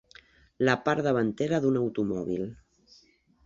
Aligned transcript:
La 0.69 0.75
part 0.87 1.03
davantera 1.09 1.61
d'un 1.67 1.79
automòbil. 1.85 2.51